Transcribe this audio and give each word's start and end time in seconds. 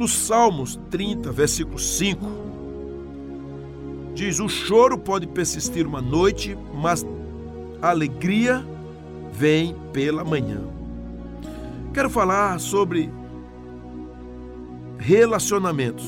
No 0.00 0.08
Salmos 0.08 0.80
30, 0.88 1.30
versículo 1.30 1.78
5, 1.78 2.24
diz: 4.14 4.40
O 4.40 4.48
choro 4.48 4.96
pode 4.96 5.26
persistir 5.26 5.86
uma 5.86 6.00
noite, 6.00 6.56
mas 6.72 7.04
a 7.82 7.90
alegria 7.90 8.66
vem 9.30 9.76
pela 9.92 10.24
manhã. 10.24 10.62
Quero 11.92 12.08
falar 12.08 12.58
sobre 12.60 13.12
relacionamentos, 14.96 16.06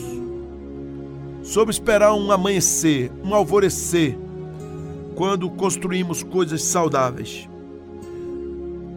sobre 1.43 1.73
esperar 1.73 2.15
um 2.15 2.33
amanhecer, 2.33 3.13
um 3.23 3.35
alvorecer, 3.35 4.17
quando 5.15 5.51
construímos 5.51 6.23
coisas 6.23 6.63
saudáveis. 6.63 7.47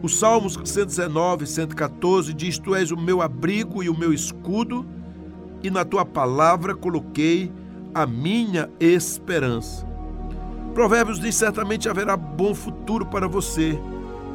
O 0.01 0.09
Salmos 0.09 0.59
119, 0.63 1.47
114 1.47 2.33
diz: 2.33 2.59
Tu 2.59 2.75
és 2.75 2.91
o 2.91 2.97
meu 2.97 3.21
abrigo 3.21 3.83
e 3.83 3.89
o 3.89 3.97
meu 3.97 4.13
escudo, 4.13 4.85
e 5.63 5.69
na 5.69 5.83
tua 5.83 6.05
palavra 6.05 6.75
coloquei 6.75 7.51
a 7.93 8.05
minha 8.05 8.69
esperança. 8.79 9.87
Provérbios 10.73 11.19
diz: 11.19 11.35
Certamente 11.35 11.89
haverá 11.89 12.15
bom 12.15 12.53
futuro 12.53 13.05
para 13.05 13.27
você, 13.27 13.79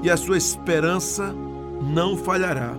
e 0.03 0.11
a 0.11 0.17
sua 0.17 0.39
esperança 0.39 1.35
não 1.83 2.17
falhará. 2.17 2.75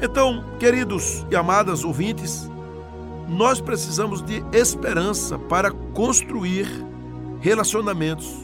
Então, 0.00 0.42
queridos 0.58 1.24
e 1.30 1.36
amadas 1.36 1.84
ouvintes, 1.84 2.50
nós 3.28 3.60
precisamos 3.60 4.20
de 4.20 4.42
esperança 4.52 5.38
para 5.38 5.70
construir 5.70 6.66
relacionamentos, 7.40 8.41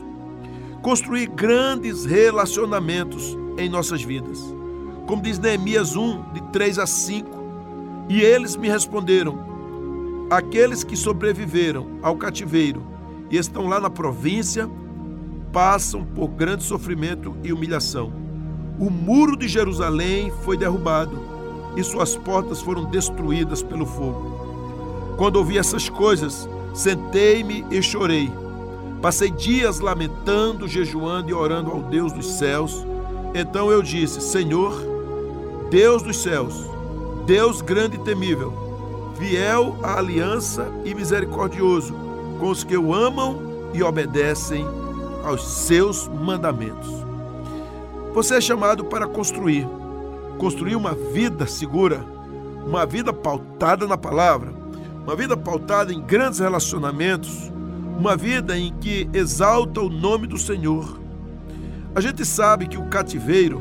construir 0.83 1.29
grandes 1.29 2.05
relacionamentos 2.05 3.37
em 3.57 3.69
nossas 3.69 4.03
vidas. 4.03 4.39
Como 5.07 5.23
diz 5.23 5.39
Neemias 5.39 5.97
1, 5.97 6.33
de 6.33 6.43
3 6.53 6.79
a 6.79 6.87
5, 6.87 7.39
e 8.09 8.21
eles 8.21 8.57
me 8.57 8.69
responderam: 8.69 9.39
aqueles 10.31 10.85
que 10.85 10.97
sobreviveram 10.97 11.99
ao 12.03 12.17
cativeiro 12.17 12.83
e 13.31 13.37
estão 13.37 13.67
lá 13.67 13.81
na 13.81 13.91
província 13.91 14.69
passam 15.53 16.05
por 16.05 16.29
grande 16.29 16.63
sofrimento 16.65 17.35
e 17.43 17.53
humilhação. 17.53 18.13
O 18.79 18.91
muro 18.91 19.37
de 19.37 19.49
Jerusalém 19.49 20.33
foi 20.45 20.57
derrubado 20.57 21.19
e 21.77 21.83
suas 21.83 22.17
portas 22.17 22.61
foram 22.61 22.85
destruídas 22.85 23.63
pelo 23.63 23.87
fogo. 23.87 25.15
Quando 25.17 25.37
ouvi 25.37 25.59
essas 25.59 25.89
coisas, 25.89 26.49
sentei-me 26.75 27.65
e 27.71 27.83
chorei. 27.83 28.31
Passei 29.01 29.31
dias 29.31 29.81
lamentando, 29.81 30.67
jejuando 30.67 31.31
e 31.31 31.35
orando 31.35 31.71
ao 31.71 31.83
Deus 31.83 32.13
dos 32.13 32.27
céus. 32.39 32.87
Então 33.35 33.71
eu 33.71 33.83
disse: 33.83 34.21
Senhor, 34.21 34.75
Deus 35.71 36.03
dos 36.03 36.17
céus, 36.19 36.55
Deus 37.27 37.61
grande 37.61 37.97
e 37.97 38.01
temível, 38.01 38.53
fiel 39.19 39.77
à 39.83 39.99
aliança 39.99 40.69
e 40.85 40.95
misericordioso 40.95 41.95
com 42.39 42.51
os 42.51 42.65
que 42.65 42.77
o 42.77 42.95
amam 42.95 43.71
e 43.75 43.83
obedecem 43.83 44.67
aos 45.25 45.47
seus 45.47 46.09
mandamentos. 46.09 46.89
Você 48.15 48.37
é 48.37 48.41
chamado 48.41 48.85
para 48.85 49.07
construir 49.07 49.67
construir 50.39 50.77
uma 50.77 50.95
vida 50.95 51.47
segura, 51.47 52.03
uma 52.65 52.87
vida 52.87 53.13
pautada 53.13 53.87
na 53.87 53.99
palavra, 53.99 54.53
uma 55.03 55.17
vida 55.17 55.37
pautada 55.37 55.93
em 55.93 56.01
grandes 56.01 56.39
relacionamentos, 56.39 57.53
uma 57.99 58.17
vida 58.17 58.57
em 58.57 58.73
que 58.75 59.11
exalta 59.13 59.81
o 59.81 59.91
nome 59.91 60.29
do 60.29 60.39
Senhor. 60.39 61.01
A 61.95 62.01
gente 62.01 62.25
sabe 62.25 62.69
que 62.69 62.79
o 62.79 62.85
cativeiro 62.85 63.61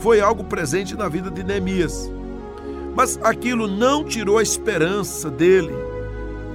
foi 0.00 0.20
algo 0.20 0.42
presente 0.42 0.96
na 0.96 1.08
vida 1.08 1.30
de 1.30 1.44
Neemias, 1.44 2.10
mas 2.96 3.20
aquilo 3.22 3.68
não 3.68 4.04
tirou 4.04 4.38
a 4.38 4.42
esperança 4.42 5.30
dele, 5.30 5.72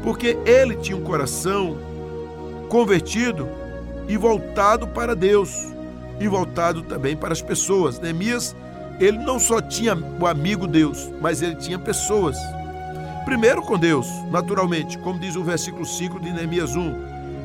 porque 0.03 0.37
ele 0.45 0.75
tinha 0.75 0.97
um 0.97 1.01
coração 1.01 1.77
convertido 2.67 3.47
e 4.09 4.17
voltado 4.17 4.85
para 4.87 5.15
Deus 5.15 5.73
e 6.19 6.27
voltado 6.27 6.81
também 6.81 7.15
para 7.15 7.31
as 7.31 7.41
pessoas. 7.41 8.01
Neemias 8.01 8.53
ele 8.99 9.17
não 9.19 9.39
só 9.39 9.61
tinha 9.61 9.95
o 10.19 10.25
amigo 10.27 10.67
Deus, 10.67 11.09
mas 11.21 11.41
ele 11.41 11.55
tinha 11.55 11.79
pessoas. 11.79 12.35
Primeiro 13.27 13.61
com 13.61 13.77
Deus, 13.77 14.07
naturalmente, 14.31 14.97
como 14.97 15.19
diz 15.19 15.35
o 15.35 15.43
versículo 15.43 15.85
5 15.85 16.17
de 16.17 16.31
Neemias 16.31 16.77
1. 16.77 16.95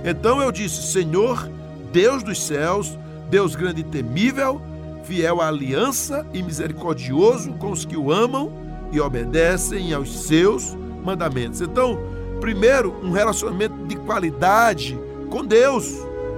Então 0.05 0.41
eu 0.41 0.53
disse: 0.53 0.93
Senhor, 0.93 1.51
Deus 1.93 2.23
dos 2.23 2.41
céus, 2.41 2.97
Deus 3.29 3.57
grande 3.57 3.81
e 3.81 3.85
temível, 3.85 4.63
fiel 5.03 5.41
à 5.41 5.49
aliança 5.49 6.25
e 6.33 6.41
misericordioso 6.41 7.55
com 7.55 7.73
os 7.73 7.85
que 7.85 7.97
o 7.97 8.13
amam 8.13 8.53
e 8.93 9.01
obedecem 9.01 9.93
aos 9.93 10.23
seus 10.23 10.73
mandamentos. 11.05 11.61
Então, 11.61 11.99
primeiro, 12.41 12.95
um 13.03 13.11
relacionamento 13.11 13.75
de 13.89 13.97
qualidade 13.97 14.97
com 15.31 15.45
Deus. 15.45 15.93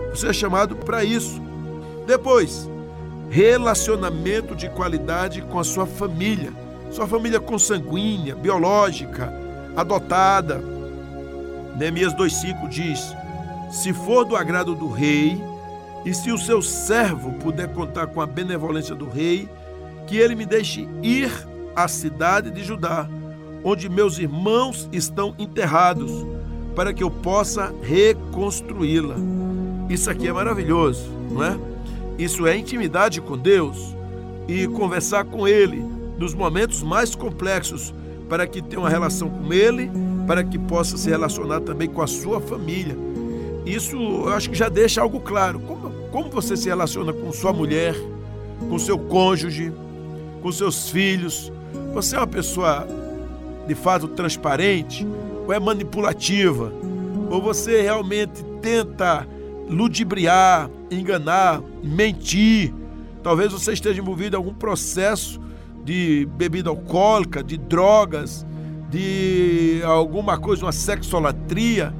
Você 0.08 0.28
é 0.28 0.32
chamado 0.32 0.74
para 0.74 1.04
isso. 1.04 1.38
Depois, 2.06 2.66
relacionamento 3.28 4.56
de 4.56 4.70
qualidade 4.70 5.42
com 5.42 5.58
a 5.58 5.64
sua 5.64 5.84
família, 5.84 6.63
sua 6.94 7.08
família 7.08 7.40
consanguínea, 7.40 8.36
biológica, 8.36 9.32
adotada. 9.76 10.62
Neemias 11.76 12.14
2,5 12.14 12.68
diz: 12.68 13.14
Se 13.68 13.92
for 13.92 14.24
do 14.24 14.36
agrado 14.36 14.76
do 14.76 14.88
rei, 14.88 15.42
e 16.04 16.14
se 16.14 16.30
o 16.30 16.38
seu 16.38 16.62
servo 16.62 17.32
puder 17.32 17.72
contar 17.72 18.06
com 18.06 18.20
a 18.20 18.26
benevolência 18.26 18.94
do 18.94 19.08
rei, 19.08 19.48
que 20.06 20.16
ele 20.16 20.36
me 20.36 20.46
deixe 20.46 20.88
ir 21.02 21.32
à 21.74 21.88
cidade 21.88 22.50
de 22.52 22.62
Judá, 22.62 23.08
onde 23.64 23.88
meus 23.88 24.18
irmãos 24.18 24.88
estão 24.92 25.34
enterrados, 25.36 26.24
para 26.76 26.92
que 26.94 27.02
eu 27.02 27.10
possa 27.10 27.74
reconstruí-la. 27.82 29.16
Isso 29.88 30.08
aqui 30.08 30.28
é 30.28 30.32
maravilhoso, 30.32 31.10
não 31.28 31.42
é? 31.42 31.58
Isso 32.16 32.46
é 32.46 32.56
intimidade 32.56 33.20
com 33.20 33.36
Deus 33.36 33.96
e 34.46 34.68
conversar 34.68 35.24
com 35.24 35.48
Ele 35.48 35.93
nos 36.18 36.34
momentos 36.34 36.82
mais 36.82 37.14
complexos 37.14 37.94
para 38.28 38.46
que 38.46 38.62
tenha 38.62 38.80
uma 38.80 38.88
relação 38.88 39.28
com 39.28 39.52
Ele, 39.52 39.90
para 40.26 40.42
que 40.42 40.58
possa 40.58 40.96
se 40.96 41.10
relacionar 41.10 41.60
também 41.60 41.88
com 41.88 42.02
a 42.02 42.06
sua 42.06 42.40
família. 42.40 42.96
Isso 43.66 43.96
eu 43.96 44.28
acho 44.28 44.50
que 44.50 44.56
já 44.56 44.68
deixa 44.68 45.00
algo 45.00 45.20
claro. 45.20 45.58
Como, 45.60 45.90
como 46.10 46.30
você 46.30 46.56
se 46.56 46.68
relaciona 46.68 47.12
com 47.12 47.32
sua 47.32 47.52
mulher, 47.52 47.94
com 48.68 48.78
seu 48.78 48.98
cônjuge, 48.98 49.72
com 50.42 50.52
seus 50.52 50.90
filhos? 50.90 51.52
Você 51.94 52.16
é 52.16 52.18
uma 52.18 52.26
pessoa 52.26 52.86
de 53.66 53.74
fato 53.74 54.08
transparente 54.08 55.06
ou 55.46 55.52
é 55.52 55.58
manipulativa? 55.58 56.72
Ou 57.30 57.40
você 57.40 57.80
realmente 57.82 58.44
tenta 58.60 59.26
ludibriar, 59.68 60.70
enganar, 60.90 61.62
mentir. 61.82 62.72
Talvez 63.22 63.52
você 63.52 63.72
esteja 63.72 64.00
envolvido 64.00 64.36
em 64.36 64.38
algum 64.38 64.52
processo 64.52 65.40
de 65.84 66.26
bebida 66.36 66.70
alcoólica, 66.70 67.42
de 67.42 67.56
drogas, 67.56 68.46
de 68.90 69.82
alguma 69.84 70.38
coisa, 70.38 70.64
uma 70.64 70.72
sexolatria, 70.72 71.92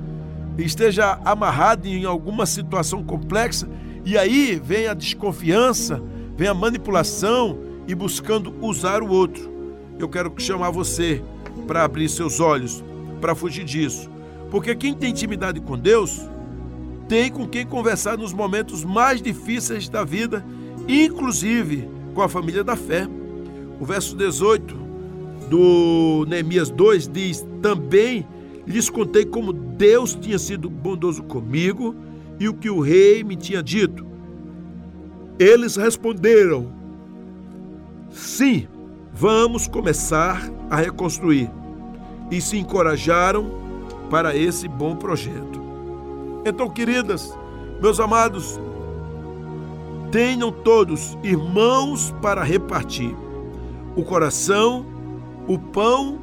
esteja 0.56 1.18
amarrado 1.24 1.86
em 1.86 2.04
alguma 2.04 2.46
situação 2.46 3.02
complexa 3.02 3.68
e 4.04 4.16
aí 4.16 4.60
vem 4.62 4.86
a 4.86 4.94
desconfiança, 4.94 6.02
vem 6.36 6.48
a 6.48 6.54
manipulação 6.54 7.58
e 7.86 7.94
buscando 7.94 8.54
usar 8.60 9.02
o 9.02 9.08
outro. 9.08 9.52
Eu 9.98 10.08
quero 10.08 10.32
chamar 10.38 10.70
você 10.70 11.22
para 11.66 11.84
abrir 11.84 12.08
seus 12.08 12.40
olhos, 12.40 12.82
para 13.20 13.34
fugir 13.34 13.64
disso. 13.64 14.10
Porque 14.50 14.74
quem 14.74 14.94
tem 14.94 15.10
intimidade 15.10 15.60
com 15.60 15.78
Deus 15.78 16.20
tem 17.08 17.30
com 17.30 17.46
quem 17.46 17.66
conversar 17.66 18.16
nos 18.16 18.32
momentos 18.32 18.84
mais 18.84 19.20
difíceis 19.20 19.88
da 19.88 20.04
vida, 20.04 20.44
inclusive 20.88 21.88
com 22.14 22.22
a 22.22 22.28
família 22.28 22.62
da 22.62 22.76
fé. 22.76 23.08
O 23.80 23.84
verso 23.84 24.16
18 24.16 24.74
do 25.48 26.24
Neemias 26.28 26.70
2 26.70 27.08
diz: 27.08 27.46
Também 27.60 28.26
lhes 28.66 28.88
contei 28.88 29.24
como 29.24 29.52
Deus 29.52 30.14
tinha 30.14 30.38
sido 30.38 30.70
bondoso 30.70 31.22
comigo 31.22 31.94
e 32.38 32.48
o 32.48 32.54
que 32.54 32.70
o 32.70 32.80
rei 32.80 33.22
me 33.22 33.36
tinha 33.36 33.62
dito. 33.62 34.06
Eles 35.38 35.76
responderam: 35.76 36.72
Sim, 38.10 38.68
vamos 39.12 39.66
começar 39.66 40.50
a 40.70 40.76
reconstruir. 40.76 41.50
E 42.30 42.40
se 42.40 42.56
encorajaram 42.56 43.50
para 44.08 44.34
esse 44.36 44.66
bom 44.66 44.96
projeto. 44.96 45.62
Então, 46.46 46.70
queridas, 46.70 47.36
meus 47.82 48.00
amados, 48.00 48.58
tenham 50.10 50.50
todos 50.50 51.18
irmãos 51.22 52.14
para 52.22 52.42
repartir 52.42 53.14
o 53.96 54.02
coração, 54.02 54.84
o 55.46 55.58
pão 55.58 56.18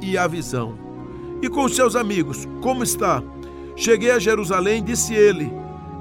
e 0.00 0.16
a 0.18 0.26
visão. 0.26 0.74
E 1.42 1.48
com 1.48 1.68
seus 1.68 1.96
amigos, 1.96 2.46
como 2.60 2.82
está? 2.82 3.22
Cheguei 3.76 4.10
a 4.10 4.18
Jerusalém, 4.18 4.82
disse 4.82 5.14
ele, 5.14 5.52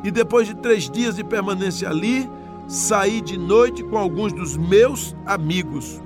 e 0.04 0.12
depois 0.12 0.48
de 0.48 0.56
três 0.56 0.90
dias 0.90 1.16
de 1.16 1.24
permanência 1.24 1.90
ali, 1.90 2.30
saí 2.68 3.22
de 3.22 3.38
noite 3.38 3.84
com 3.84 3.98
alguns 3.98 4.34
dos 4.34 4.58
meus 4.58 5.16
amigos. 5.26 6.02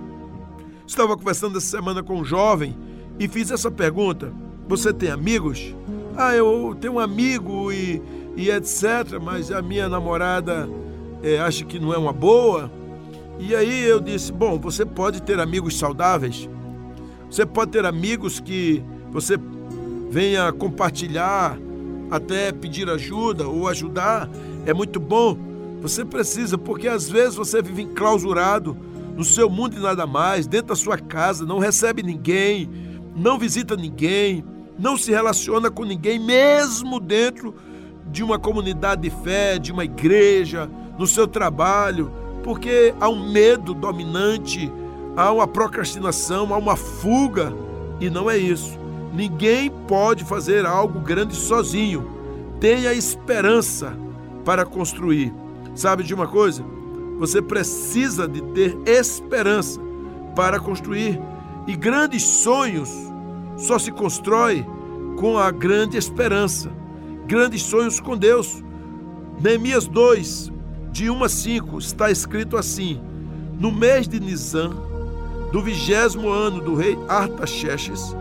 Estava 0.86 1.18
conversando 1.18 1.58
essa 1.58 1.78
semana 1.78 2.02
com 2.02 2.20
um 2.20 2.26
jovem 2.26 2.78
e 3.20 3.28
fiz 3.28 3.52
essa 3.52 3.70
pergunta: 3.70 4.32
Você 4.68 4.94
tem 4.94 5.10
amigos? 5.10 5.76
Ah, 6.16 6.34
eu 6.36 6.76
tenho 6.80 6.94
um 6.94 7.00
amigo 7.00 7.72
e, 7.72 8.02
e 8.36 8.50
etc., 8.50 9.20
mas 9.22 9.52
a 9.52 9.62
minha 9.62 9.90
namorada 9.90 10.70
é, 11.22 11.40
acha 11.40 11.66
que 11.66 11.80
não 11.80 11.94
é 11.94 11.98
uma 11.98 12.14
boa. 12.14 12.72
E 13.40 13.56
aí 13.56 13.84
eu 13.84 14.00
disse: 14.00 14.32
Bom, 14.32 14.60
você 14.60 14.86
pode 14.86 15.22
ter 15.22 15.40
amigos 15.40 15.78
saudáveis, 15.78 16.50
você 17.30 17.46
pode 17.46 17.72
ter 17.72 17.86
amigos 17.86 18.40
que 18.40 18.84
você 19.12 19.38
venha 20.10 20.52
compartilhar, 20.52 21.58
até 22.10 22.52
pedir 22.52 22.90
ajuda 22.90 23.48
ou 23.48 23.68
ajudar, 23.68 24.30
é 24.66 24.74
muito 24.74 25.00
bom. 25.00 25.38
Você 25.82 26.04
precisa, 26.04 26.58
porque 26.58 26.88
às 26.88 27.10
vezes 27.10 27.36
você 27.36 27.62
vive 27.62 27.84
enclausurado 27.84 28.76
no 29.16 29.24
seu 29.24 29.50
mundo 29.50 29.76
e 29.76 29.80
nada 29.80 30.06
mais, 30.08 30.48
dentro 30.48 30.68
da 30.68 30.76
sua 30.76 30.98
casa, 30.98 31.46
não 31.46 31.60
recebe 31.60 32.04
ninguém, 32.04 32.70
não 33.16 33.38
visita 33.38 33.76
ninguém, 33.76 34.44
não 34.78 34.98
se 34.98 35.12
relaciona 35.12 35.72
com 35.72 35.84
ninguém, 35.84 36.20
mesmo 36.20 37.00
dentro 37.00 37.56
de 38.12 38.24
uma 38.24 38.40
comunidade 38.40 39.02
de 39.02 39.10
fé, 39.10 39.58
de 39.58 39.72
uma 39.72 39.84
igreja, 39.84 40.70
no 40.98 41.06
seu 41.06 41.28
trabalho, 41.28 42.12
porque 42.48 42.96
há 43.02 43.10
um 43.10 43.30
medo 43.30 43.74
dominante, 43.74 44.72
há 45.18 45.34
uma 45.34 45.46
procrastinação, 45.46 46.54
há 46.54 46.58
uma 46.58 46.78
fuga, 46.78 47.54
e 48.00 48.10
não 48.10 48.32
é 48.32 48.38
isso. 48.38 48.80
Ninguém 49.14 49.70
pode 49.70 50.24
fazer 50.24 50.66
algo 50.66 51.02
grande 51.02 51.36
sozinho. 51.36 52.10
Tenha 52.58 52.94
esperança 52.94 53.94
para 54.46 54.66
construir. 54.66 55.34
Sabe 55.76 56.04
de 56.04 56.14
uma 56.14 56.26
coisa? 56.26 56.64
Você 57.20 57.42
precisa 57.42 58.30
de 58.30 58.42
ter 58.54 58.78
esperança 58.86 59.82
para 60.34 60.58
construir. 60.58 61.20
E 61.68 61.76
grandes 61.76 62.24
sonhos 62.24 62.90
só 63.58 63.78
se 63.78 63.92
constrói 63.92 64.66
com 65.18 65.38
a 65.38 65.52
grande 65.52 65.98
esperança. 65.98 66.72
Grandes 67.26 67.64
sonhos 67.64 68.00
com 68.00 68.16
Deus. 68.16 68.64
Neemias 69.38 69.86
2, 69.86 70.54
de 70.98 71.12
1 71.12 71.24
a 71.24 71.30
5, 71.30 71.78
está 71.78 72.10
escrito 72.10 72.58
assim: 72.58 73.00
No 73.60 73.72
mês 73.72 74.08
de 74.08 74.20
Nisan, 74.20 74.72
do 75.52 75.62
vigésimo 75.62 76.28
ano 76.28 76.60
do 76.60 76.74
rei 76.74 76.98
Artaxerxes, 77.08 78.16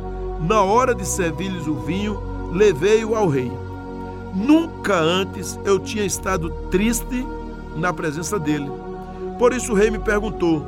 na 0.46 0.60
hora 0.62 0.94
de 0.94 1.06
servir-lhes 1.06 1.66
o 1.66 1.74
vinho, 1.74 2.20
levei-o 2.52 3.14
ao 3.14 3.28
rei. 3.28 3.50
Nunca 4.34 4.94
antes 4.94 5.58
eu 5.64 5.78
tinha 5.78 6.04
estado 6.04 6.50
triste 6.70 7.26
na 7.74 7.94
presença 7.94 8.38
dele. 8.38 8.70
Por 9.38 9.54
isso 9.54 9.72
o 9.72 9.74
rei 9.74 9.90
me 9.90 9.98
perguntou: 9.98 10.62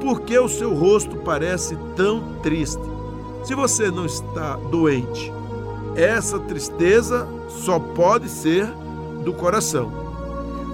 Por 0.00 0.20
que 0.20 0.38
o 0.38 0.48
seu 0.48 0.72
rosto 0.72 1.16
parece 1.16 1.76
tão 1.96 2.38
triste? 2.44 2.80
Se 3.42 3.56
você 3.56 3.90
não 3.90 4.06
está 4.06 4.54
doente, 4.70 5.32
essa 5.96 6.38
tristeza 6.38 7.26
só 7.48 7.80
pode 7.80 8.28
ser 8.28 8.72
do 9.24 9.32
coração. 9.32 10.09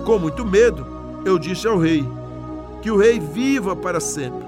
Com 0.06 0.20
muito 0.20 0.46
medo, 0.46 0.86
eu 1.24 1.36
disse 1.36 1.66
ao 1.66 1.76
rei: 1.76 2.08
Que 2.80 2.92
o 2.92 2.96
rei 2.96 3.18
viva 3.18 3.74
para 3.74 3.98
sempre. 3.98 4.46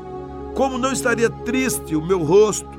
Como 0.54 0.78
não 0.78 0.92
estaria 0.92 1.28
triste 1.28 1.96
o 1.96 2.00
meu 2.00 2.22
rosto 2.22 2.78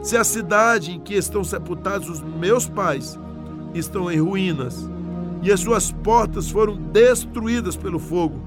se 0.00 0.16
a 0.16 0.22
cidade 0.22 0.92
em 0.92 1.00
que 1.00 1.14
estão 1.14 1.42
sepultados 1.42 2.08
os 2.08 2.22
meus 2.22 2.68
pais 2.68 3.18
estão 3.74 4.08
em 4.10 4.20
ruínas 4.20 4.88
e 5.42 5.50
as 5.50 5.58
suas 5.58 5.90
portas 5.90 6.48
foram 6.48 6.76
destruídas 6.76 7.76
pelo 7.76 7.98
fogo, 7.98 8.40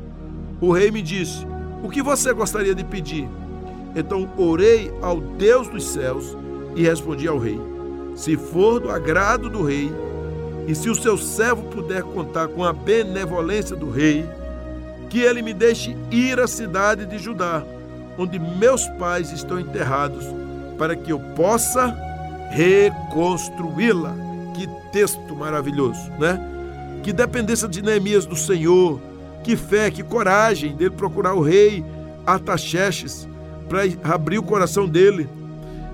o 0.62 0.71
rei 0.71 0.89
me 0.89 1.01
disse: 1.01 1.45
O 1.83 1.89
que 1.89 2.01
você 2.01 2.31
gostaria 2.31 2.74
de 2.74 2.85
pedir? 2.85 3.27
Então 3.94 4.30
orei 4.38 4.94
ao 5.01 5.19
Deus 5.19 5.68
dos 5.68 5.83
céus 5.83 6.38
e 6.74 6.83
respondi 6.83 7.27
ao 7.27 7.38
rei: 7.38 7.59
Se 8.15 8.38
for 8.38 8.80
do 8.80 8.89
agrado 8.89 9.50
do 9.50 9.62
rei, 9.62 9.91
e 10.68 10.74
se 10.74 10.89
o 10.89 10.95
seu 10.95 11.18
servo 11.18 11.63
puder 11.63 12.04
contar 12.04 12.48
com 12.48 12.63
a 12.63 12.71
benevolência 12.71 13.75
do 13.75 13.89
rei, 13.89 14.25
que 15.10 15.19
ele 15.19 15.42
me 15.42 15.54
deixe 15.54 15.95
ir 16.10 16.39
à 16.39 16.48
cidade 16.48 17.06
de 17.06 17.18
Judá, 17.19 17.63
onde 18.18 18.39
meus 18.39 18.88
pais 19.00 19.31
estão 19.31 19.60
enterrados 19.60 20.25
para 20.77 20.95
que 20.95 21.12
eu 21.12 21.19
possa 21.36 21.95
reconstruí-la. 22.51 24.15
Que 24.54 24.68
texto 24.92 25.36
maravilhoso, 25.36 26.12
né? 26.19 26.39
Que 27.01 27.12
dependência 27.12 27.68
de 27.68 27.81
Neemias 27.81 28.25
do 28.25 28.36
Senhor, 28.36 29.00
que 29.44 29.56
fé, 29.56 29.92
que 29.92 30.04
coragem 30.04 30.75
dele 30.75 30.92
procurar 30.92 31.33
o 31.33 31.42
rei 31.42 31.83
Artaxerxes 32.25 33.27
para 33.68 33.81
abrir 34.13 34.38
o 34.38 34.44
coração 34.44 34.88
dele. 34.88 35.27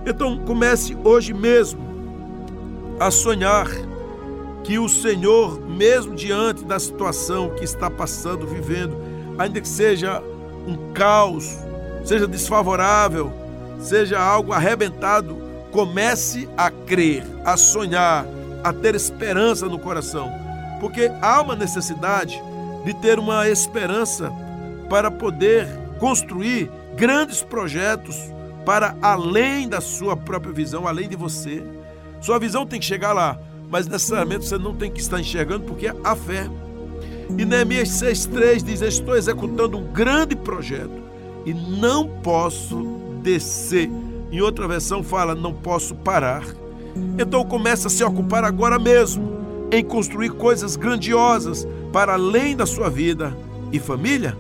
Então 0.06 0.38
comece 0.40 0.96
hoje 1.04 1.34
mesmo 1.34 1.80
a 3.00 3.10
sonhar 3.10 3.68
que 4.70 4.78
o 4.78 4.88
Senhor, 4.88 5.60
mesmo 5.68 6.14
diante 6.14 6.64
da 6.64 6.80
situação 6.80 7.56
que 7.56 7.64
está 7.64 7.90
passando, 7.90 8.46
vivendo, 8.46 8.96
ainda 9.36 9.60
que 9.60 9.68
seja 9.68 10.22
um 10.68 10.94
caos, 10.94 11.58
seja 12.06 12.28
desfavorável, 12.28 13.34
seja 13.80 14.20
algo 14.20 14.54
arrebentado, 14.54 15.36
comece 15.72 16.48
a 16.56 16.70
crer, 16.70 17.24
a 17.44 17.58
sonhar, 17.58 18.28
a 18.64 18.72
ter 18.72 18.94
esperança 18.94 19.66
no 19.66 19.80
coração, 19.80 20.32
porque 20.80 21.12
há 21.20 21.42
uma 21.42 21.56
necessidade 21.56 22.40
de 22.86 22.94
ter 22.94 23.18
uma 23.18 23.50
esperança 23.50 24.32
para 24.88 25.10
poder 25.10 25.68
construir 25.98 26.70
grandes 26.96 27.42
projetos 27.42 28.16
para 28.68 28.96
além 29.02 29.68
da 29.68 29.82
sua 29.82 30.16
própria 30.16 30.54
visão, 30.54 30.88
além 30.88 31.10
de 31.10 31.16
você. 31.16 31.64
Sua 32.22 32.38
visão 32.38 32.68
tem 32.68 32.80
que 32.80 32.86
chegar 32.86 33.14
lá, 33.14 33.40
mas 33.70 33.88
necessariamente 33.88 34.48
você 34.48 34.58
não 34.58 34.76
tem 34.76 34.92
que 34.92 35.00
estar 35.00 35.20
enxergando 35.20 35.66
porque 35.66 35.88
é 35.88 35.96
a 36.04 36.16
fé. 36.16 36.50
E 37.38 37.46
Neemias 37.46 37.90
6,3 37.90 38.64
diz: 38.64 38.82
Estou 38.82 39.16
executando 39.16 39.78
um 39.78 39.84
grande 39.94 40.36
projeto 40.36 41.00
e 41.46 41.54
não 41.54 42.08
posso 42.08 43.00
descer. 43.22 43.90
Em 44.32 44.42
outra 44.42 44.68
versão 44.68 45.04
fala: 45.04 45.36
não 45.36 45.54
posso 45.54 45.96
parar. 45.96 46.44
Então 47.18 47.44
começa 47.46 47.88
a 47.88 47.92
se 47.92 48.04
ocupar 48.04 48.44
agora 48.44 48.80
mesmo 48.80 49.40
em 49.72 49.84
construir 49.84 50.32
coisas 50.32 50.76
grandiosas 50.76 51.68
para 51.94 52.14
além 52.14 52.56
da 52.56 52.66
sua 52.66 52.90
vida 52.90 53.38
e 53.72 53.80
família. 53.80 54.36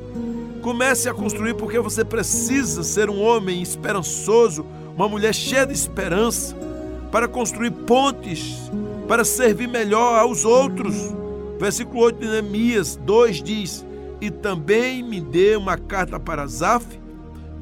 Comece 0.62 1.08
a 1.08 1.14
construir 1.14 1.54
porque 1.54 1.80
você 1.80 2.04
precisa 2.04 2.84
ser 2.84 3.10
um 3.10 3.22
homem 3.22 3.62
esperançoso, 3.62 4.66
uma 4.96 5.08
mulher 5.08 5.34
cheia 5.34 5.66
de 5.66 5.74
esperança, 5.74 6.56
para 7.12 7.28
construir 7.28 7.72
pontes, 7.72 8.70
para 9.10 9.26
servir 9.26 9.68
melhor 9.68 10.20
aos 10.20 10.46
outros. 10.46 10.96
Versículo 11.60 12.04
8 12.04 12.20
de 12.20 12.28
Neemias 12.28 12.96
2 12.96 13.42
diz: 13.42 13.86
E 14.22 14.30
também 14.30 15.02
me 15.02 15.20
dê 15.20 15.56
uma 15.56 15.80
carta 15.80 16.20
para 16.20 16.46
Zaf, 16.46 16.86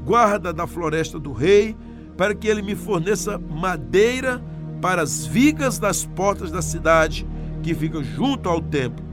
guarda 0.06 0.52
da 0.52 0.68
floresta 0.68 1.18
do 1.18 1.32
rei, 1.32 1.74
para 2.18 2.36
que 2.36 2.50
ele 2.50 2.62
me 2.62 2.76
forneça 2.76 3.40
madeira 3.40 4.44
para 4.82 5.02
as 5.02 5.26
vigas 5.26 5.80
das 5.80 6.04
portas 6.06 6.52
da 6.52 6.62
cidade 6.62 7.26
que 7.64 7.74
fica 7.74 8.04
junto 8.04 8.50
ao 8.50 8.62
templo, 8.62 9.06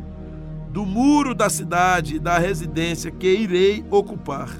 do 0.71 0.85
muro 0.85 1.37
da 1.37 1.49
cidade 1.49 2.17
e 2.17 2.19
da 2.19 2.37
residência 2.37 3.12
que 3.12 3.29
irei 3.29 3.85
ocupar. 3.91 4.50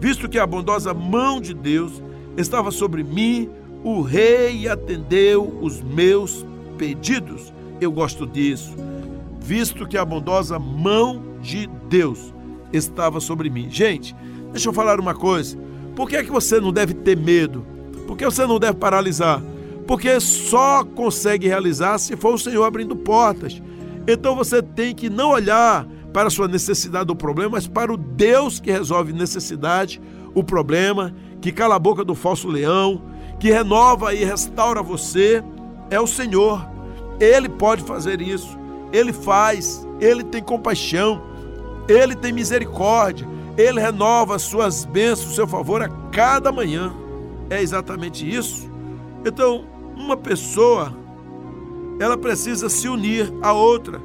Visto 0.00 0.28
que 0.28 0.38
a 0.38 0.46
bondosa 0.46 0.92
mão 0.92 1.40
de 1.40 1.54
Deus 1.54 2.02
estava 2.36 2.72
sobre 2.72 3.04
mim, 3.04 3.48
o 3.84 4.02
rei 4.02 4.68
atendeu 4.68 5.60
os 5.62 5.80
meus 5.80 6.44
pedidos. 6.76 7.52
Eu 7.80 7.90
gosto 7.92 8.26
disso. 8.26 8.74
Visto 9.40 9.86
que 9.86 9.98
a 9.98 10.04
bondosa 10.04 10.58
mão 10.58 11.22
de 11.40 11.66
Deus 11.88 12.32
estava 12.72 13.20
sobre 13.20 13.50
mim. 13.50 13.68
Gente, 13.70 14.14
deixa 14.50 14.68
eu 14.68 14.72
falar 14.72 14.98
uma 14.98 15.14
coisa. 15.14 15.58
Por 15.94 16.08
que 16.08 16.16
é 16.16 16.24
que 16.24 16.30
você 16.30 16.60
não 16.60 16.72
deve 16.72 16.94
ter 16.94 17.16
medo? 17.16 17.64
Por 18.06 18.16
que 18.16 18.24
você 18.24 18.46
não 18.46 18.58
deve 18.58 18.74
paralisar? 18.74 19.42
Porque 19.86 20.18
só 20.18 20.84
consegue 20.84 21.46
realizar 21.46 21.98
se 21.98 22.16
for 22.16 22.34
o 22.34 22.38
Senhor 22.38 22.64
abrindo 22.64 22.96
portas. 22.96 23.62
Então 24.06 24.34
você 24.34 24.62
tem 24.62 24.94
que 24.94 25.08
não 25.08 25.30
olhar 25.30 25.86
para 26.12 26.28
a 26.28 26.30
sua 26.30 26.46
necessidade 26.46 27.06
do 27.06 27.16
problema, 27.16 27.52
mas 27.52 27.66
para 27.66 27.92
o 27.92 27.96
Deus 27.96 28.60
que 28.60 28.70
resolve 28.70 29.12
necessidade, 29.12 30.00
o 30.34 30.44
problema, 30.44 31.14
que 31.40 31.52
cala 31.52 31.74
a 31.74 31.78
boca 31.78 32.04
do 32.04 32.14
falso 32.14 32.48
leão, 32.48 33.02
que 33.38 33.50
renova 33.50 34.14
e 34.14 34.24
restaura 34.24 34.82
você, 34.82 35.42
é 35.90 36.00
o 36.00 36.06
Senhor. 36.06 36.66
Ele 37.20 37.48
pode 37.48 37.82
fazer 37.82 38.20
isso. 38.20 38.58
Ele 38.92 39.12
faz, 39.12 39.86
ele 40.00 40.22
tem 40.22 40.42
compaixão, 40.42 41.20
ele 41.88 42.14
tem 42.14 42.32
misericórdia, 42.32 43.26
ele 43.56 43.80
renova 43.80 44.36
as 44.36 44.42
suas 44.42 44.84
bênçãos, 44.84 45.32
o 45.32 45.34
seu 45.34 45.46
favor 45.46 45.82
a 45.82 45.88
cada 46.10 46.52
manhã. 46.52 46.92
É 47.50 47.60
exatamente 47.60 48.28
isso. 48.28 48.70
Então, 49.24 49.64
uma 49.96 50.16
pessoa, 50.16 50.94
ela 52.00 52.16
precisa 52.16 52.68
se 52.68 52.88
unir 52.88 53.32
a 53.42 53.52
outra, 53.52 54.00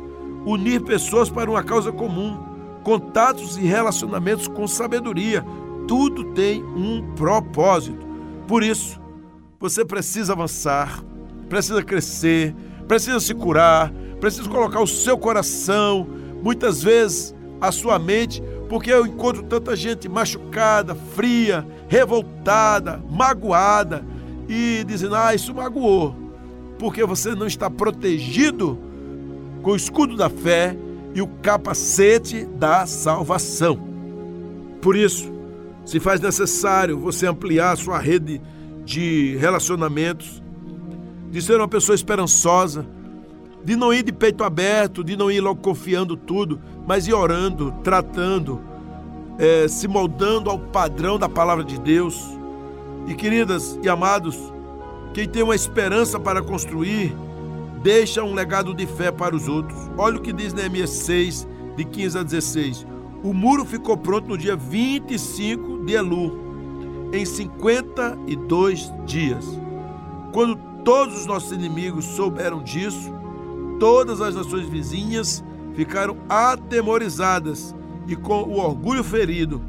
unir 0.45 0.81
pessoas 0.81 1.29
para 1.29 1.49
uma 1.49 1.63
causa 1.63 1.91
comum, 1.91 2.37
contatos 2.83 3.57
e 3.57 3.61
relacionamentos 3.61 4.47
com 4.47 4.67
sabedoria. 4.67 5.45
tudo 5.87 6.23
tem 6.35 6.63
um 6.63 7.13
propósito. 7.15 8.05
Por 8.47 8.61
isso, 8.61 9.01
você 9.59 9.83
precisa 9.83 10.33
avançar, 10.33 11.03
precisa 11.49 11.83
crescer, 11.83 12.55
precisa 12.87 13.19
se 13.19 13.33
curar, 13.33 13.91
precisa 14.19 14.47
colocar 14.47 14.81
o 14.81 14.87
seu 14.87 15.17
coração, 15.17 16.07
muitas 16.41 16.81
vezes 16.83 17.35
a 17.59 17.71
sua 17.71 17.97
mente, 17.99 18.41
porque 18.69 18.91
eu 18.91 19.05
encontro 19.05 19.43
tanta 19.43 19.75
gente 19.75 20.07
machucada, 20.07 20.95
fria, 20.95 21.65
revoltada, 21.87 23.03
magoada 23.09 24.05
e 24.47 24.85
dizendo: 24.87 25.15
"Ah, 25.15 25.33
isso 25.33 25.53
magoou", 25.53 26.15
porque 26.77 27.03
você 27.03 27.33
não 27.35 27.47
está 27.47 27.69
protegido 27.69 28.79
com 29.61 29.71
o 29.71 29.75
escudo 29.75 30.15
da 30.15 30.29
fé 30.29 30.77
e 31.13 31.21
o 31.21 31.27
capacete 31.27 32.45
da 32.45 32.85
salvação. 32.85 33.89
Por 34.81 34.95
isso, 34.95 35.31
se 35.83 35.99
faz 35.99 36.21
necessário 36.21 36.97
você 36.97 37.25
ampliar 37.25 37.75
sua 37.75 37.97
rede 37.97 38.39
de 38.85 39.35
relacionamentos, 39.37 40.41
de 41.31 41.41
ser 41.41 41.57
uma 41.57 41.67
pessoa 41.67 41.95
esperançosa, 41.95 42.85
de 43.63 43.75
não 43.75 43.93
ir 43.93 44.03
de 44.03 44.11
peito 44.11 44.43
aberto, 44.43 45.03
de 45.03 45.15
não 45.15 45.29
ir 45.29 45.41
logo 45.41 45.61
confiando 45.61 46.15
tudo, 46.15 46.59
mas 46.87 47.07
ir 47.07 47.13
orando, 47.13 47.73
tratando, 47.83 48.61
é, 49.37 49.67
se 49.67 49.87
moldando 49.87 50.49
ao 50.49 50.57
padrão 50.57 51.19
da 51.19 51.29
palavra 51.29 51.63
de 51.63 51.79
Deus. 51.79 52.19
E 53.07 53.13
queridas 53.13 53.79
e 53.83 53.89
amados, 53.89 54.37
quem 55.13 55.27
tem 55.27 55.43
uma 55.43 55.55
esperança 55.55 56.19
para 56.19 56.41
construir, 56.41 57.15
deixa 57.81 58.23
um 58.23 58.33
legado 58.33 58.73
de 58.73 58.85
fé 58.85 59.11
para 59.11 59.35
os 59.35 59.47
outros. 59.47 59.77
Olha 59.97 60.17
o 60.17 60.21
que 60.21 60.33
diz 60.33 60.53
Neemias 60.53 60.89
6, 60.89 61.47
de 61.75 61.85
15 61.85 62.17
a 62.17 62.23
16. 62.23 62.87
O 63.23 63.33
muro 63.33 63.65
ficou 63.65 63.97
pronto 63.97 64.29
no 64.29 64.37
dia 64.37 64.55
25 64.55 65.85
de 65.85 65.93
Elu, 65.93 67.09
em 67.11 67.25
52 67.25 68.93
dias. 69.05 69.45
Quando 70.31 70.68
todos 70.83 71.19
os 71.19 71.25
nossos 71.25 71.51
inimigos 71.51 72.05
souberam 72.05 72.63
disso, 72.63 73.13
todas 73.79 74.21
as 74.21 74.35
nações 74.35 74.67
vizinhas 74.67 75.43
ficaram 75.75 76.17
atemorizadas 76.27 77.75
e 78.07 78.15
com 78.15 78.43
o 78.43 78.59
orgulho 78.59 79.03
ferido, 79.03 79.61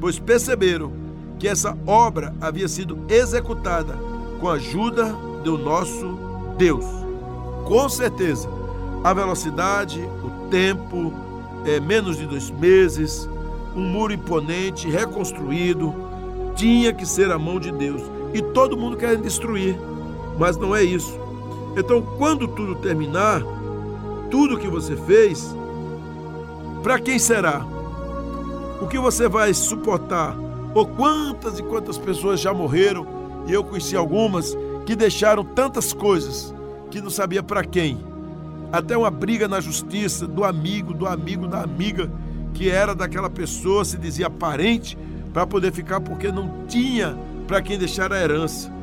pois 0.00 0.18
perceberam 0.18 0.92
que 1.38 1.48
essa 1.48 1.76
obra 1.86 2.34
havia 2.40 2.68
sido 2.68 2.98
executada 3.08 3.96
com 4.40 4.48
a 4.48 4.54
ajuda 4.54 5.14
do 5.42 5.58
nosso 5.58 6.18
Deus. 6.56 6.84
Com 7.64 7.88
certeza, 7.88 8.48
a 9.02 9.12
velocidade, 9.12 10.00
o 10.00 10.48
tempo, 10.48 11.12
é, 11.66 11.78
menos 11.80 12.16
de 12.16 12.26
dois 12.26 12.50
meses, 12.50 13.28
um 13.74 13.82
muro 13.82 14.12
imponente, 14.12 14.88
reconstruído, 14.88 15.94
tinha 16.54 16.92
que 16.92 17.04
ser 17.04 17.30
a 17.30 17.38
mão 17.38 17.58
de 17.58 17.72
Deus. 17.72 18.02
E 18.32 18.40
todo 18.40 18.76
mundo 18.76 18.96
quer 18.96 19.16
destruir, 19.16 19.78
mas 20.38 20.56
não 20.56 20.74
é 20.74 20.82
isso. 20.82 21.18
Então, 21.76 22.02
quando 22.18 22.46
tudo 22.48 22.74
terminar, 22.76 23.42
tudo 24.30 24.58
que 24.58 24.68
você 24.68 24.96
fez, 24.96 25.54
para 26.82 26.98
quem 26.98 27.18
será? 27.18 27.64
O 28.80 28.86
que 28.86 28.98
você 28.98 29.28
vai 29.28 29.54
suportar? 29.54 30.36
Ou 30.74 30.86
quantas 30.86 31.58
e 31.58 31.62
quantas 31.62 31.96
pessoas 31.96 32.40
já 32.40 32.52
morreram, 32.52 33.06
e 33.46 33.52
eu 33.52 33.62
conheci 33.62 33.96
algumas 33.96 34.56
que 34.84 34.96
deixaram 34.96 35.44
tantas 35.44 35.92
coisas 35.92 36.54
que 36.90 37.00
não 37.00 37.10
sabia 37.10 37.42
para 37.42 37.64
quem. 37.64 37.98
Até 38.72 38.96
uma 38.96 39.10
briga 39.10 39.46
na 39.46 39.60
justiça 39.60 40.26
do 40.26 40.44
amigo, 40.44 40.92
do 40.92 41.06
amigo, 41.06 41.46
da 41.46 41.62
amiga, 41.62 42.10
que 42.52 42.68
era 42.68 42.94
daquela 42.94 43.30
pessoa, 43.30 43.84
se 43.84 43.96
dizia 43.96 44.28
parente, 44.28 44.98
para 45.32 45.46
poder 45.46 45.72
ficar 45.72 46.00
porque 46.00 46.30
não 46.30 46.66
tinha 46.66 47.16
para 47.46 47.62
quem 47.62 47.78
deixar 47.78 48.12
a 48.12 48.20
herança. 48.20 48.73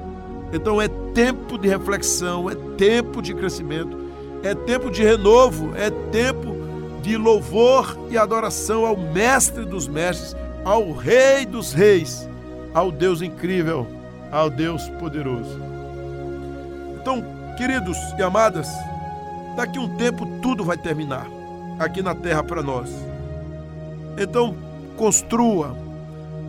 Então 0.53 0.81
é 0.81 0.87
tempo 1.13 1.57
de 1.57 1.67
reflexão, 1.67 2.49
é 2.49 2.55
tempo 2.77 3.21
de 3.21 3.33
crescimento, 3.33 3.97
é 4.43 4.53
tempo 4.53 4.89
de 4.89 5.03
renovo, 5.03 5.75
é 5.75 5.89
tempo 6.11 6.55
de 7.01 7.17
louvor 7.17 7.97
e 8.09 8.17
adoração 8.17 8.85
ao 8.85 8.97
Mestre 8.97 9.65
dos 9.65 9.87
Mestres, 9.87 10.35
ao 10.63 10.91
Rei 10.91 11.45
dos 11.45 11.73
Reis, 11.73 12.27
ao 12.73 12.91
Deus 12.91 13.21
incrível, 13.21 13.87
ao 14.31 14.49
Deus 14.49 14.87
poderoso. 14.99 15.59
Então, 16.99 17.23
queridos 17.57 17.97
e 18.17 18.21
amadas, 18.21 18.67
daqui 19.55 19.79
um 19.79 19.97
tempo 19.97 20.25
tudo 20.41 20.63
vai 20.63 20.77
terminar 20.77 21.27
aqui 21.79 22.01
na 22.01 22.13
terra 22.13 22.43
para 22.43 22.61
nós. 22.61 22.89
Então, 24.17 24.55
construa, 24.97 25.75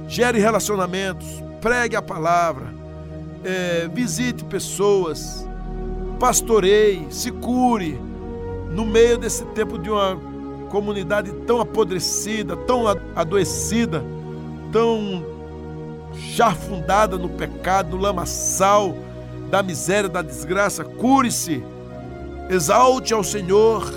gere 0.08 0.38
relacionamentos, 0.38 1.26
pregue 1.60 1.96
a 1.96 2.02
palavra, 2.02 2.66
é, 3.44 3.88
visite 3.92 4.44
pessoas, 4.44 5.46
pastoreie, 6.18 7.06
se 7.10 7.30
cure 7.30 8.00
no 8.70 8.84
meio 8.84 9.18
desse 9.18 9.44
tempo 9.46 9.78
de 9.78 9.90
uma 9.90 10.16
comunidade 10.70 11.32
tão 11.46 11.60
apodrecida, 11.60 12.56
tão 12.56 12.84
adoecida, 13.14 14.02
tão 14.72 15.24
já 16.14 16.52
fundada 16.52 17.18
no 17.18 17.28
pecado, 17.28 17.96
no 17.96 18.02
lamaçal 18.02 18.94
da 19.50 19.62
miséria, 19.62 20.08
da 20.08 20.22
desgraça. 20.22 20.84
Cure-se, 20.84 21.62
exalte 22.48 23.12
ao 23.12 23.22
Senhor, 23.22 23.92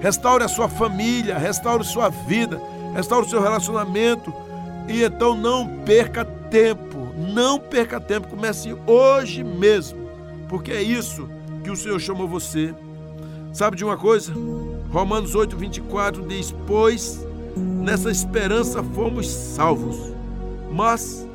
restaure 0.00 0.42
a 0.42 0.48
sua 0.48 0.68
família, 0.68 1.36
restaure 1.36 1.84
sua 1.84 2.08
vida, 2.08 2.60
restaure 2.94 3.26
o 3.26 3.28
seu 3.28 3.42
relacionamento 3.42 4.32
e 4.88 5.02
então 5.02 5.34
não 5.34 5.66
perca 5.84 6.24
tempo, 6.24 6.99
não 7.20 7.58
perca 7.58 8.00
tempo, 8.00 8.28
comece 8.28 8.74
hoje 8.86 9.44
mesmo, 9.44 10.08
porque 10.48 10.72
é 10.72 10.82
isso 10.82 11.28
que 11.62 11.70
o 11.70 11.76
Senhor 11.76 12.00
chamou 12.00 12.26
você. 12.26 12.74
Sabe 13.52 13.76
de 13.76 13.84
uma 13.84 13.96
coisa? 13.96 14.32
Romanos 14.90 15.34
8, 15.34 15.56
24 15.56 16.26
diz: 16.26 16.54
Pois 16.66 17.24
nessa 17.56 18.10
esperança 18.10 18.82
fomos 18.82 19.28
salvos. 19.28 20.14
Mas 20.72 21.26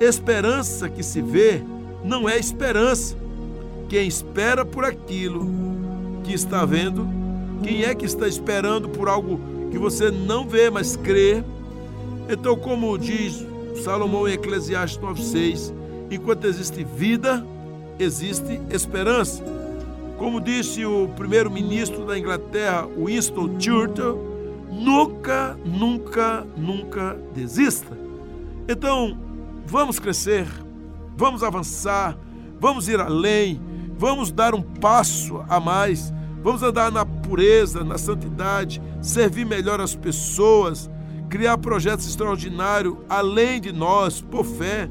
esperança 0.00 0.88
que 0.88 1.02
se 1.02 1.20
vê 1.22 1.62
não 2.04 2.28
é 2.28 2.38
esperança. 2.38 3.16
Quem 3.88 4.06
espera 4.06 4.64
por 4.64 4.84
aquilo 4.84 5.46
que 6.24 6.32
está 6.32 6.64
vendo, 6.64 7.06
quem 7.62 7.84
é 7.84 7.94
que 7.94 8.04
está 8.04 8.26
esperando 8.26 8.88
por 8.88 9.08
algo 9.08 9.40
que 9.70 9.78
você 9.78 10.10
não 10.10 10.46
vê, 10.46 10.68
mas 10.70 10.96
crê? 10.96 11.42
Então, 12.28 12.56
como 12.56 12.98
diz 12.98 13.46
Salomão 13.82 14.28
em 14.28 14.32
Eclesiastes 14.32 14.98
9,6, 15.00 15.72
enquanto 16.10 16.46
existe 16.46 16.84
vida, 16.84 17.44
existe 17.98 18.60
esperança. 18.70 19.42
Como 20.16 20.40
disse 20.40 20.84
o 20.84 21.08
primeiro-ministro 21.16 22.04
da 22.04 22.18
Inglaterra, 22.18 22.88
Winston 22.96 23.58
Churchill, 23.58 24.18
nunca, 24.70 25.56
nunca, 25.64 26.46
nunca 26.56 27.16
desista. 27.34 27.96
Então, 28.68 29.16
vamos 29.66 29.98
crescer, 29.98 30.46
vamos 31.16 31.42
avançar, 31.42 32.18
vamos 32.60 32.88
ir 32.88 33.00
além, 33.00 33.60
vamos 33.96 34.30
dar 34.30 34.54
um 34.54 34.62
passo 34.62 35.44
a 35.48 35.60
mais, 35.60 36.12
vamos 36.42 36.62
andar 36.62 36.90
na 36.90 37.06
pureza, 37.06 37.84
na 37.84 37.96
santidade, 37.96 38.82
servir 39.00 39.44
melhor 39.44 39.80
as 39.80 39.94
pessoas, 39.94 40.90
criar 41.28 41.58
projetos 41.58 42.06
extraordinários 42.08 42.96
além 43.08 43.60
de 43.60 43.72
nós, 43.72 44.20
por 44.20 44.44
fé. 44.44 44.88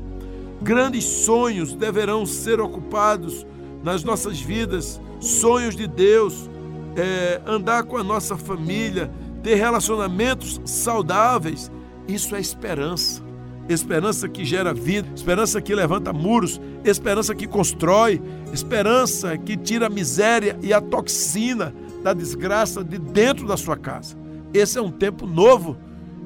Grandes 0.61 1.03
sonhos 1.03 1.73
deverão 1.73 2.25
ser 2.25 2.59
ocupados 2.59 3.45
nas 3.83 4.03
nossas 4.03 4.39
vidas 4.39 4.99
sonhos 5.19 5.75
de 5.75 5.87
Deus, 5.87 6.49
é, 6.95 7.41
andar 7.45 7.83
com 7.83 7.97
a 7.97 8.03
nossa 8.03 8.37
família, 8.37 9.11
ter 9.43 9.55
relacionamentos 9.55 10.61
saudáveis. 10.65 11.71
Isso 12.07 12.35
é 12.35 12.39
esperança. 12.39 13.25
Esperança 13.69 14.29
que 14.29 14.45
gera 14.45 14.73
vida, 14.73 15.09
esperança 15.13 15.61
que 15.61 15.75
levanta 15.75 16.13
muros, 16.13 16.59
esperança 16.85 17.35
que 17.35 17.45
constrói, 17.45 18.21
esperança 18.53 19.37
que 19.37 19.57
tira 19.57 19.87
a 19.87 19.89
miséria 19.89 20.57
e 20.61 20.71
a 20.71 20.79
toxina 20.79 21.75
da 22.01 22.13
desgraça 22.13 22.81
de 22.81 22.97
dentro 22.97 23.45
da 23.45 23.57
sua 23.57 23.75
casa. 23.75 24.15
Esse 24.53 24.77
é 24.77 24.81
um 24.81 24.91
tempo 24.91 25.27
novo. 25.27 25.75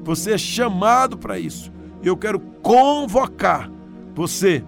Você 0.02 0.32
é 0.32 0.38
chamado 0.38 1.16
para 1.16 1.38
isso. 1.38 1.72
Eu 2.02 2.16
quero 2.16 2.40
convocar 2.40 3.70
você 4.14 4.64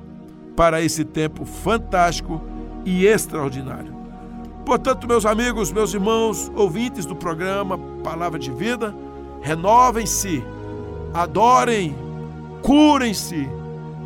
para 0.56 0.80
esse 0.80 1.04
tempo 1.04 1.44
fantástico 1.44 2.40
e 2.84 3.06
extraordinário. 3.06 3.92
Portanto, 4.64 5.06
meus 5.06 5.26
amigos, 5.26 5.70
meus 5.72 5.92
irmãos, 5.92 6.50
ouvintes 6.54 7.04
do 7.04 7.14
programa 7.14 7.78
Palavra 8.02 8.38
de 8.38 8.50
Vida, 8.50 8.94
renovem-se, 9.42 10.42
adorem, 11.12 11.94
curem-se 12.62 13.48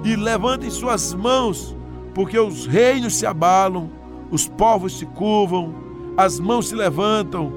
e 0.03 0.17
levantem 0.17 0.71
suas 0.71 1.15
mãos, 1.15 1.77
porque 2.15 2.39
os 2.39 2.67
reinos 2.67 3.15
se 3.15 3.27
abalam, 3.27 3.91
os 4.31 4.49
povos 4.49 4.99
se 4.99 5.07
curvam, 5.07 5.73
as 6.17 6.41
mãos 6.41 6.69
se 6.69 6.75
levantam, 6.75 7.53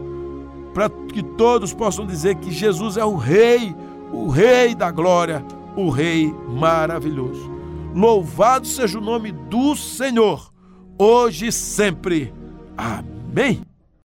para 0.73 0.89
que 0.89 1.23
todos 1.23 1.73
possam 1.73 2.05
dizer 2.05 2.35
que 2.35 2.51
Jesus 2.51 2.97
é 2.97 3.05
o 3.05 3.15
Rei, 3.15 3.75
o 4.11 4.27
Rei 4.29 4.75
da 4.75 4.91
glória, 4.91 5.43
o 5.75 5.89
Rei 5.89 6.33
maravilhoso. 6.47 7.51
Louvado 7.93 8.65
seja 8.65 8.97
o 8.97 9.01
nome 9.01 9.31
do 9.31 9.75
Senhor, 9.75 10.51
hoje 10.97 11.47
e 11.47 11.51
sempre. 11.51 12.33
Amém. 12.77 13.70